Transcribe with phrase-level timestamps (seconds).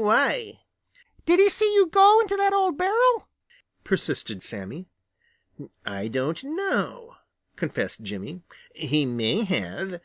[0.00, 0.60] Why?"
[1.26, 3.28] "Did he see you go into that old barrel?"
[3.82, 4.86] persisted Sammy.
[5.84, 7.16] "I don't know,"
[7.56, 8.42] confessed Jimmy.
[8.72, 10.00] "He may have.